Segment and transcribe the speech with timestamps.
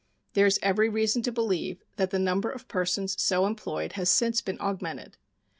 [0.33, 4.41] There is every reason to believe that the number of persons so employed has since
[4.41, 5.15] been augmented.